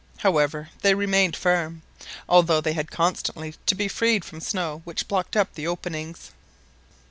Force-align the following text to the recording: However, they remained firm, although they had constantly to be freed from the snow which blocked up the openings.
However, 0.17 0.69
they 0.81 0.95
remained 0.95 1.35
firm, 1.35 1.83
although 2.27 2.59
they 2.59 2.73
had 2.73 2.89
constantly 2.89 3.53
to 3.67 3.75
be 3.75 3.87
freed 3.87 4.25
from 4.25 4.39
the 4.39 4.45
snow 4.45 4.81
which 4.83 5.07
blocked 5.07 5.37
up 5.37 5.53
the 5.53 5.67
openings. 5.67 6.31